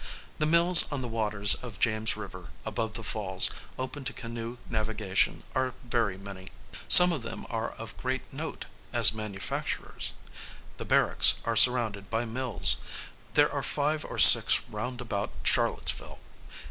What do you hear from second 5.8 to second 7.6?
very many. Some of them